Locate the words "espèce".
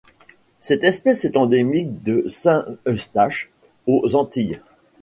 0.83-1.25